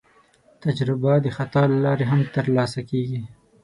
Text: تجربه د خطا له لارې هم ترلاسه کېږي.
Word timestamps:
تجربه 0.63 1.13
د 1.25 1.27
خطا 1.37 1.63
له 1.71 1.77
لارې 1.85 2.05
هم 2.11 2.21
ترلاسه 2.35 2.79
کېږي. 2.89 3.21